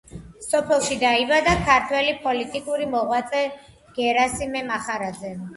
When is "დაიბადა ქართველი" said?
1.03-2.15